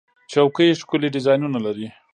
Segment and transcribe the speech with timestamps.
[0.31, 1.87] چوکۍ ښکلي ډیزاینونه لري.